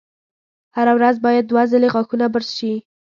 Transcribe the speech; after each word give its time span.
هره 0.75 0.93
ورځ 0.97 1.15
باید 1.25 1.45
دوه 1.47 1.63
ځلې 1.71 1.87
غاښونه 1.93 2.25
برش 2.33 2.49
شي. 2.57 2.73